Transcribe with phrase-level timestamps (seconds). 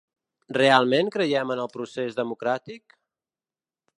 [0.57, 2.99] Realment creiem en el procés democràtic?